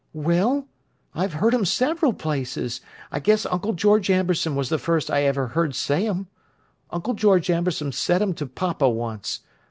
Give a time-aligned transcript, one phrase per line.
[0.13, 0.67] "Well,
[1.13, 2.81] I've heard 'em several places.
[3.11, 6.25] I guess Uncle George Amberson was the first I ever heard say 'em.
[6.89, 9.41] Uncle George Amberson said 'em to papa once.